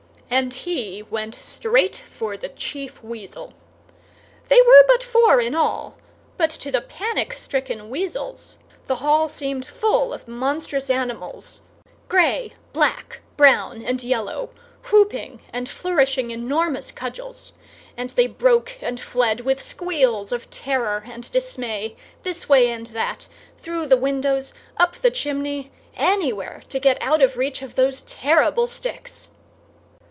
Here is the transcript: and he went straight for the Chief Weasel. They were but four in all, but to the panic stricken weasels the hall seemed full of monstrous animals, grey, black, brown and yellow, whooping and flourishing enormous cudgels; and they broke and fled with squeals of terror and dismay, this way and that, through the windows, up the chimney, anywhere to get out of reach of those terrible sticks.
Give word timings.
and 0.33 0.53
he 0.53 1.03
went 1.03 1.35
straight 1.35 1.97
for 1.97 2.37
the 2.37 2.47
Chief 2.47 3.03
Weasel. 3.03 3.53
They 4.47 4.61
were 4.61 4.85
but 4.87 5.03
four 5.03 5.41
in 5.41 5.53
all, 5.55 5.97
but 6.37 6.49
to 6.51 6.71
the 6.71 6.79
panic 6.79 7.33
stricken 7.33 7.89
weasels 7.89 8.55
the 8.87 8.95
hall 8.95 9.27
seemed 9.27 9.65
full 9.65 10.13
of 10.13 10.29
monstrous 10.29 10.89
animals, 10.89 11.63
grey, 12.07 12.53
black, 12.71 13.19
brown 13.35 13.81
and 13.81 14.01
yellow, 14.01 14.51
whooping 14.89 15.41
and 15.51 15.67
flourishing 15.67 16.31
enormous 16.31 16.93
cudgels; 16.93 17.51
and 17.97 18.11
they 18.11 18.25
broke 18.27 18.77
and 18.81 19.01
fled 19.01 19.41
with 19.41 19.59
squeals 19.59 20.31
of 20.31 20.49
terror 20.49 21.03
and 21.07 21.29
dismay, 21.33 21.97
this 22.23 22.47
way 22.47 22.69
and 22.69 22.87
that, 22.87 23.27
through 23.57 23.85
the 23.85 23.97
windows, 23.97 24.53
up 24.77 24.95
the 24.95 25.11
chimney, 25.11 25.73
anywhere 25.97 26.61
to 26.69 26.79
get 26.79 26.97
out 27.01 27.21
of 27.21 27.35
reach 27.35 27.61
of 27.61 27.75
those 27.75 27.99
terrible 28.03 28.65
sticks. 28.65 29.27